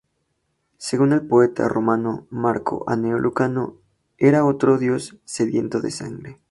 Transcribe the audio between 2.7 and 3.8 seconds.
Anneo Lucano,